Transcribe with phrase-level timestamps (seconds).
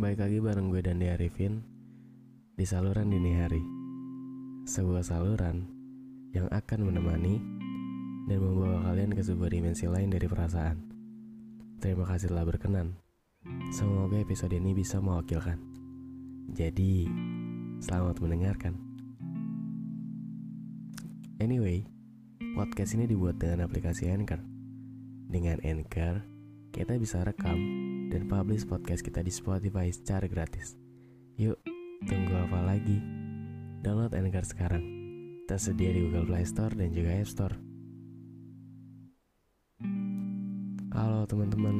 [0.00, 1.60] Baik lagi bareng gue dan Arifin
[2.56, 3.60] di saluran dini hari.
[4.64, 5.68] Sebuah saluran
[6.32, 7.36] yang akan menemani
[8.24, 10.80] dan membawa kalian ke sebuah dimensi lain dari perasaan.
[11.84, 12.96] Terima kasih telah berkenan.
[13.76, 15.60] Semoga episode ini bisa mewakilkan.
[16.56, 17.04] Jadi,
[17.84, 18.80] selamat mendengarkan.
[21.44, 21.84] Anyway,
[22.56, 24.40] podcast ini dibuat dengan aplikasi Anchor.
[25.28, 26.24] Dengan Anchor,
[26.72, 27.60] kita bisa rekam
[28.10, 30.74] dan publish podcast kita di Spotify secara gratis.
[31.38, 31.62] Yuk,
[32.10, 32.98] tunggu apa lagi?
[33.86, 34.82] Download Anchor sekarang.
[35.46, 37.56] Tersedia di Google Play Store dan juga App Store.
[40.90, 41.76] Halo teman-teman.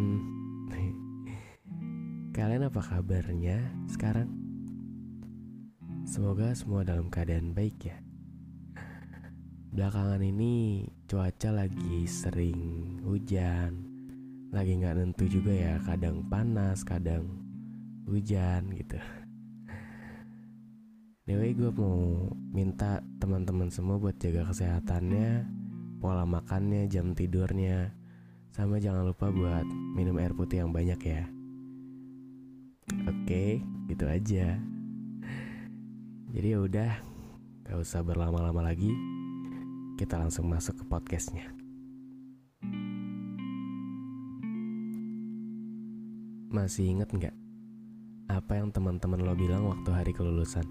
[2.39, 3.59] Kalian apa kabarnya
[3.91, 4.31] sekarang?
[6.07, 7.99] Semoga semua dalam keadaan baik ya.
[9.75, 13.90] Belakangan ini cuaca lagi sering hujan,
[14.51, 17.23] lagi nggak nentu juga ya kadang panas kadang
[18.11, 18.99] hujan gitu.
[21.31, 25.47] Anyway gue mau minta teman-teman semua buat jaga kesehatannya
[26.03, 27.95] pola makannya jam tidurnya.
[28.51, 29.63] Sama jangan lupa buat
[29.95, 31.31] minum air putih yang banyak ya.
[33.07, 34.59] Oke gitu aja.
[36.35, 36.93] Jadi ya udah
[37.71, 38.91] gak usah berlama-lama lagi.
[39.95, 41.60] Kita langsung masuk ke podcastnya
[46.51, 47.31] Masih inget nggak
[48.27, 50.67] apa yang teman-teman lo bilang waktu hari kelulusan?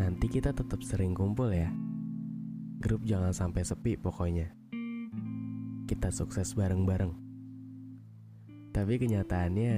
[0.00, 1.68] Nanti kita tetap sering kumpul ya.
[2.80, 4.56] Grup jangan sampai sepi pokoknya.
[5.84, 7.12] Kita sukses bareng-bareng.
[8.72, 9.74] Tapi kenyataannya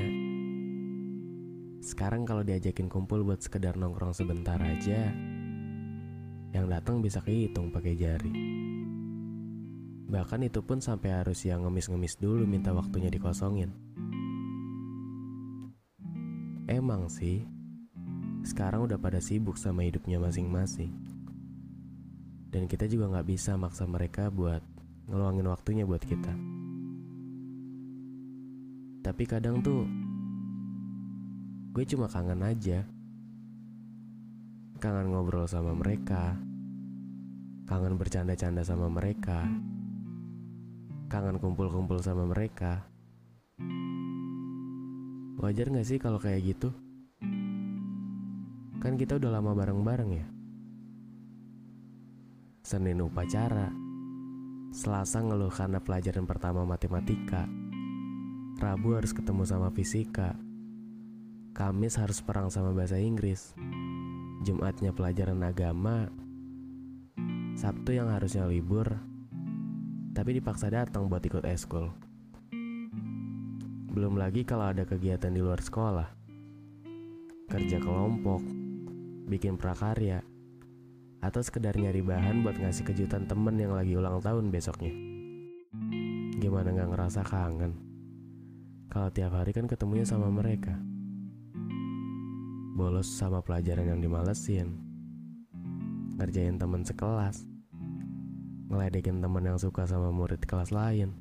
[1.82, 5.10] sekarang kalau diajakin kumpul buat sekedar nongkrong sebentar aja,
[6.54, 8.65] yang datang bisa kehitung pakai jari.
[10.06, 13.74] Bahkan itu pun sampai harus yang ngemis-ngemis dulu minta waktunya dikosongin.
[16.70, 17.42] Emang sih,
[18.46, 20.94] sekarang udah pada sibuk sama hidupnya masing-masing.
[22.54, 24.62] Dan kita juga gak bisa maksa mereka buat
[25.10, 26.34] ngeluangin waktunya buat kita.
[29.02, 29.90] Tapi kadang tuh,
[31.74, 32.86] gue cuma kangen aja.
[34.78, 36.38] Kangen ngobrol sama mereka,
[37.66, 39.50] kangen bercanda-canda sama mereka
[41.06, 42.82] kangen kumpul-kumpul sama mereka.
[45.38, 46.74] Wajar gak sih kalau kayak gitu?
[48.82, 50.26] Kan kita udah lama bareng-bareng ya.
[52.66, 53.70] Senin upacara,
[54.74, 57.46] Selasa ngeluh karena pelajaran pertama matematika,
[58.58, 60.34] Rabu harus ketemu sama fisika,
[61.54, 63.54] Kamis harus perang sama bahasa Inggris,
[64.42, 66.10] Jumatnya pelajaran agama,
[67.56, 69.00] Sabtu yang harusnya libur,
[70.16, 71.92] tapi dipaksa datang buat ikut eskul.
[73.92, 76.08] Belum lagi kalau ada kegiatan di luar sekolah,
[77.52, 78.40] kerja kelompok,
[79.28, 80.24] bikin prakarya,
[81.20, 84.96] atau sekedar nyari bahan buat ngasih kejutan temen yang lagi ulang tahun besoknya.
[86.40, 87.76] Gimana gak ngerasa kangen?
[88.88, 90.80] Kalau tiap hari kan ketemunya sama mereka.
[92.72, 94.80] Bolos sama pelajaran yang dimalesin.
[96.16, 97.55] Ngerjain temen sekelas
[98.66, 101.14] ngeledekin teman yang suka sama murid kelas lain.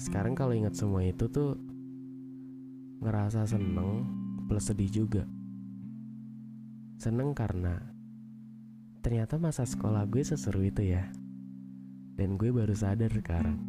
[0.00, 1.60] Sekarang kalau ingat semua itu tuh
[3.04, 4.08] ngerasa seneng
[4.48, 5.28] plus sedih juga.
[6.96, 7.84] Seneng karena
[9.04, 11.04] ternyata masa sekolah gue seseru itu ya.
[12.14, 13.60] Dan gue baru sadar sekarang.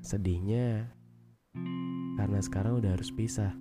[0.00, 0.88] Sedihnya
[2.16, 3.52] karena sekarang udah harus pisah.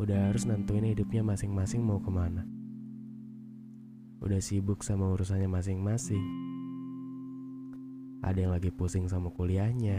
[0.00, 2.59] Udah harus nentuin hidupnya masing-masing mau ke mana
[4.20, 6.20] udah sibuk sama urusannya masing-masing.
[8.20, 9.96] Ada yang lagi pusing sama kuliahnya,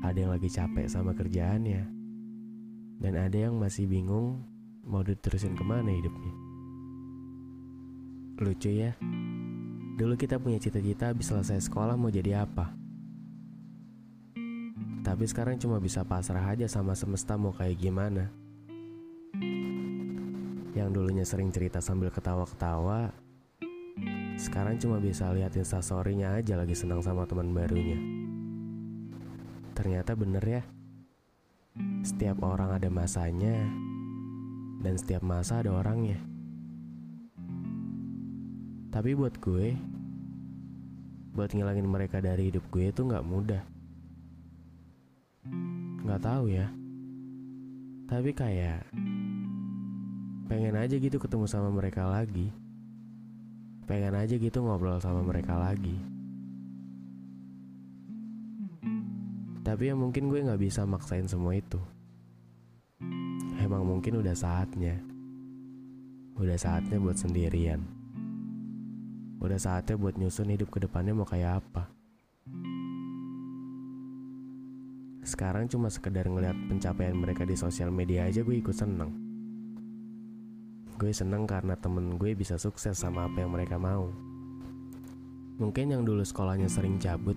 [0.00, 1.84] ada yang lagi capek sama kerjaannya,
[3.04, 4.40] dan ada yang masih bingung
[4.88, 6.34] mau diterusin ke mana hidupnya.
[8.40, 8.96] Lucu ya,
[10.00, 12.72] dulu kita punya cita-cita habis selesai sekolah mau jadi apa.
[15.04, 18.41] Tapi sekarang cuma bisa pasrah aja sama semesta mau kayak gimana.
[20.72, 23.12] Yang dulunya sering cerita sambil ketawa-ketawa
[24.40, 28.00] Sekarang cuma bisa lihat instastorynya aja lagi senang sama teman barunya.
[29.76, 30.62] Ternyata bener ya.
[32.00, 33.68] Setiap orang ada masanya
[34.80, 36.16] Dan setiap masa ada orangnya.
[38.88, 39.76] Tapi buat gue
[41.36, 43.60] Buat ngilangin mereka dari hidup gue itu gak mudah.
[46.08, 46.72] Gak tahu ya.
[48.08, 48.88] Tapi kayak
[50.52, 52.52] pengen aja gitu ketemu sama mereka lagi.
[53.88, 55.96] Pengen aja gitu ngobrol sama mereka lagi.
[59.64, 61.80] Tapi ya mungkin gue nggak bisa maksain semua itu.
[63.64, 65.00] Emang mungkin udah saatnya.
[66.36, 67.80] Udah saatnya buat sendirian.
[69.40, 71.88] Udah saatnya buat nyusun hidup ke depannya mau kayak apa.
[75.24, 79.21] Sekarang cuma sekedar ngeliat pencapaian mereka di sosial media aja gue ikut seneng
[81.02, 84.14] Gue seneng karena temen gue bisa sukses sama apa yang mereka mau.
[85.58, 87.34] Mungkin yang dulu sekolahnya sering cabut,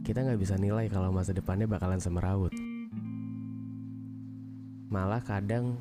[0.00, 2.48] kita nggak bisa nilai kalau masa depannya bakalan semeraut.
[4.88, 5.76] Malah kadang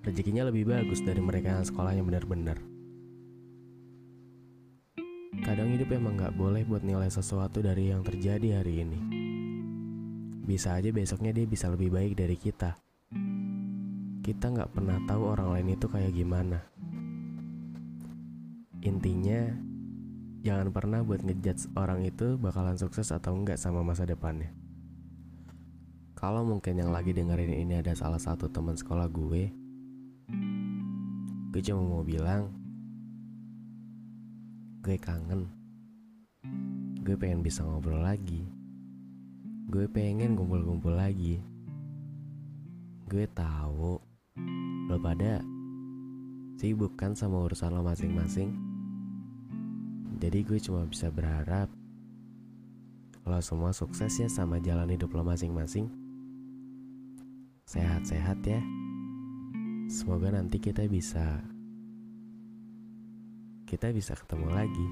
[0.00, 2.56] rezekinya lebih bagus dari mereka yang sekolahnya benar-benar.
[5.44, 8.98] Kadang hidup emang nggak boleh buat nilai sesuatu dari yang terjadi hari ini.
[10.48, 12.80] Bisa aja besoknya dia bisa lebih baik dari kita
[14.20, 16.60] kita nggak pernah tahu orang lain itu kayak gimana.
[18.84, 19.48] Intinya,
[20.44, 24.52] jangan pernah buat ngejudge orang itu bakalan sukses atau enggak sama masa depannya.
[26.16, 29.48] Kalau mungkin yang lagi dengerin ini ada salah satu teman sekolah gue,
[31.48, 32.52] gue cuma mau bilang,
[34.84, 35.48] gue kangen.
[37.00, 38.44] Gue pengen bisa ngobrol lagi.
[39.72, 41.40] Gue pengen kumpul-kumpul lagi.
[43.08, 44.09] Gue tahu
[44.90, 45.38] Lo pada
[46.58, 48.50] sibuk kan sama urusan lo masing-masing?
[50.18, 51.70] Jadi gue cuma bisa berharap
[53.22, 55.86] lo semua sukses ya sama jalan hidup lo masing-masing.
[57.70, 58.58] Sehat-sehat ya.
[59.86, 61.38] Semoga nanti kita bisa
[63.70, 64.88] kita bisa ketemu lagi.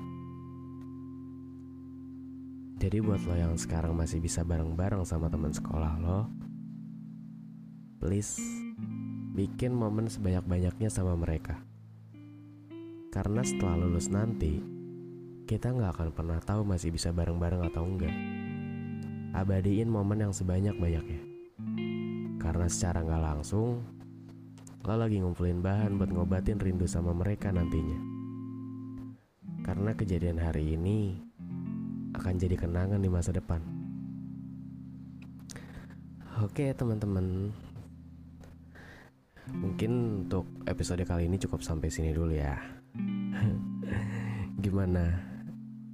[2.78, 6.30] Jadi buat lo yang sekarang masih bisa bareng-bareng sama teman sekolah lo,
[7.98, 8.38] please
[9.38, 11.62] bikin momen sebanyak-banyaknya sama mereka.
[13.14, 14.58] Karena setelah lulus nanti,
[15.46, 18.10] kita nggak akan pernah tahu masih bisa bareng-bareng atau enggak.
[19.38, 21.22] Abadiin momen yang sebanyak-banyaknya.
[22.42, 23.78] Karena secara nggak langsung,
[24.82, 27.98] lo lagi ngumpulin bahan buat ngobatin rindu sama mereka nantinya.
[29.62, 31.14] Karena kejadian hari ini
[32.18, 33.62] akan jadi kenangan di masa depan.
[36.42, 37.54] Oke teman-teman,
[39.56, 42.60] Mungkin untuk episode kali ini cukup sampai sini dulu ya.
[44.64, 45.24] Gimana?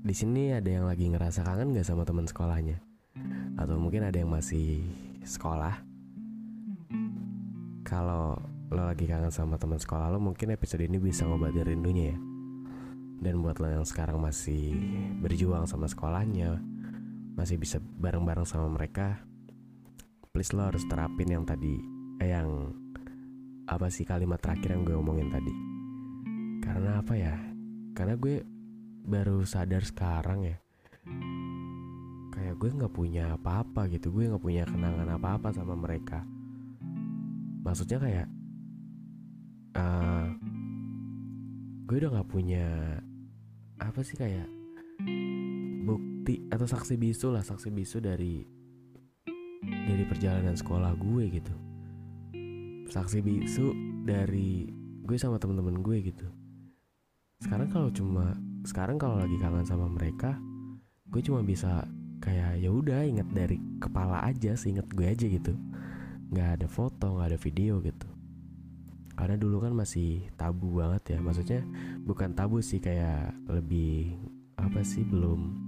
[0.05, 2.83] Di sini ada yang lagi ngerasa kangen gak sama teman sekolahnya?
[3.55, 4.83] Atau mungkin ada yang masih
[5.23, 5.81] sekolah?
[7.87, 8.37] Kalau
[8.75, 12.19] lo lagi kangen sama teman sekolah lo, mungkin episode ini bisa ngobatin rindunya ya.
[13.25, 14.75] Dan buat lo yang sekarang masih
[15.23, 16.59] berjuang sama sekolahnya,
[17.39, 19.23] masih bisa bareng-bareng sama mereka,
[20.35, 21.79] please lo harus terapin yang tadi,
[22.19, 22.75] eh, yang
[23.65, 25.55] apa sih kalimat terakhir yang gue omongin tadi?
[26.61, 27.33] Karena apa ya?
[27.97, 28.45] Karena gue
[29.05, 30.57] baru sadar sekarang ya.
[32.33, 34.13] Kayak gue nggak punya apa-apa gitu.
[34.13, 36.21] Gue nggak punya kenangan apa-apa sama mereka.
[37.65, 38.29] Maksudnya kayak
[39.81, 40.29] uh,
[41.89, 42.67] gue udah nggak punya
[43.81, 44.49] apa sih kayak
[45.89, 47.41] bukti atau saksi bisu lah.
[47.41, 48.45] Saksi bisu dari
[49.65, 51.64] dari perjalanan sekolah gue gitu
[52.89, 53.73] saksi bisu
[54.05, 54.69] dari
[55.05, 56.27] gue sama temen-temen gue gitu.
[57.41, 60.41] Sekarang kalau cuma sekarang kalau lagi kangen sama mereka
[61.13, 61.85] gue cuma bisa
[62.25, 65.53] kayak ya udah inget dari kepala aja seinget gue aja gitu.
[66.33, 68.09] Nggak ada foto nggak ada video gitu.
[69.15, 71.19] Karena dulu kan masih tabu banget ya.
[71.23, 71.63] Maksudnya
[72.03, 74.17] bukan tabu sih kayak lebih
[74.59, 75.61] apa sih belum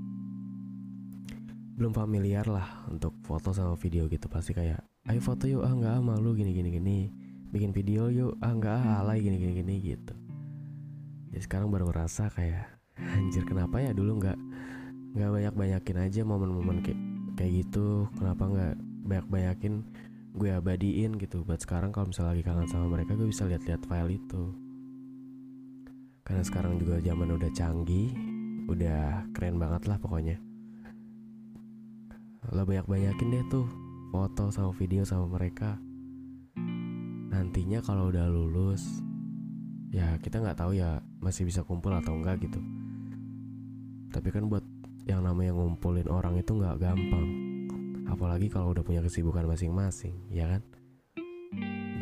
[1.76, 4.26] belum familiar lah untuk foto sama video gitu.
[4.26, 6.98] Pasti kayak ayo foto yuk ah nggak ah malu gini gini gini.
[7.54, 10.14] Bikin video yuk ah nggak ah alay gini gini gini gitu.
[11.30, 12.66] Jadi sekarang baru ngerasa kayak
[12.98, 14.38] anjir kenapa ya dulu nggak
[15.14, 17.00] nggak banyak banyakin aja momen-momen kayak
[17.38, 18.10] kayak gitu.
[18.18, 18.74] Kenapa nggak
[19.06, 19.74] banyak banyakin
[20.34, 21.46] gue abadiin gitu.
[21.46, 24.42] Buat sekarang kalau misalnya lagi kangen sama mereka gue bisa lihat-lihat file itu.
[26.26, 28.10] Karena sekarang juga zaman udah canggih
[28.66, 30.42] udah keren banget lah pokoknya.
[32.50, 35.78] Lo banyak banyakin deh tuh foto sama video sama mereka.
[37.32, 39.02] Nantinya kalau udah lulus
[39.90, 42.60] ya kita nggak tahu ya masih bisa kumpul atau enggak gitu.
[44.10, 44.62] Tapi kan buat
[45.06, 47.28] yang namanya ngumpulin orang itu nggak gampang.
[48.06, 50.62] Apalagi kalau udah punya kesibukan masing-masing ya kan?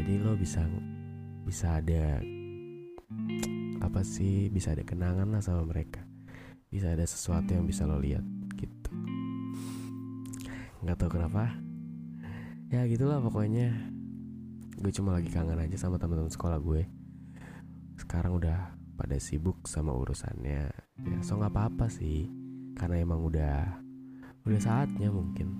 [0.00, 0.64] Jadi lo bisa
[1.44, 2.20] bisa ada
[3.84, 6.04] apa sih bisa ada kenangan lah sama mereka.
[6.68, 8.24] Bisa ada sesuatu yang bisa lo lihat
[8.58, 8.90] gitu.
[10.84, 11.54] Nggak tahu kenapa
[12.74, 13.70] ya gitulah pokoknya.
[14.74, 16.82] Gue cuma lagi kangen aja sama teman-teman sekolah gue.
[17.94, 20.74] Sekarang udah pada sibuk sama urusannya.
[21.06, 22.26] Ya so nggak apa-apa sih.
[22.74, 23.78] Karena emang udah
[24.42, 25.54] udah saatnya mungkin.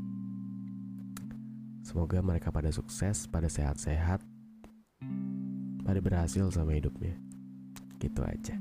[1.87, 4.19] Semoga mereka pada sukses pada sehat-sehat
[5.87, 7.15] pada berhasil sama hidupnya.
[8.03, 8.59] Gitu aja.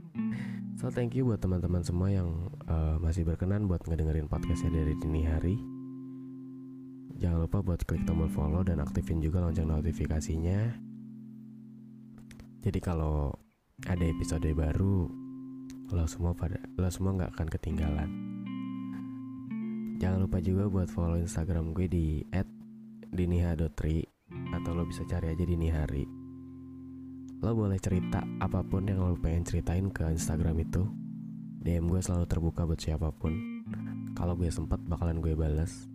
[0.78, 5.26] So thank you buat teman-teman semua yang uh, masih berkenan buat ngedengerin podcastnya dari dini
[5.26, 5.73] hari
[7.24, 10.76] jangan lupa buat klik tombol follow dan aktifin juga lonceng notifikasinya.
[12.60, 13.32] Jadi kalau
[13.88, 15.08] ada episode baru
[15.88, 18.10] lo semua pada lo semua nggak akan ketinggalan.
[20.04, 22.08] Jangan lupa juga buat follow instagram gue di
[23.16, 24.04] @diniha.tri
[24.60, 26.04] atau lo bisa cari aja dini hari
[27.44, 30.88] lo boleh cerita apa pun yang lo pengen ceritain ke instagram itu.
[31.60, 33.36] DM gue selalu terbuka buat siapa pun.
[34.16, 35.92] Kalau gue sempat bakalan gue balas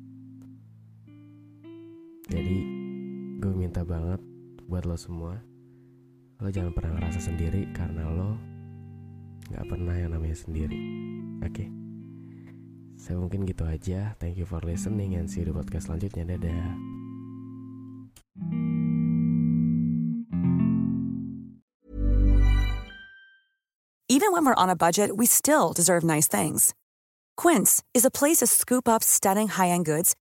[2.28, 2.58] jadi
[3.40, 4.20] gue minta banget
[4.68, 5.40] buat lo semua
[6.38, 8.36] lo jangan pernah ngerasa sendiri karena lo
[9.48, 10.76] nggak pernah yang namanya sendiri
[11.40, 11.68] oke okay?
[13.00, 16.76] saya mungkin gitu aja thank you for listening and see you di podcast selanjutnya dadah
[24.08, 26.74] Even when we're on a budget, we still deserve nice things.
[27.36, 30.16] Quince is a place to scoop up stunning high-end goods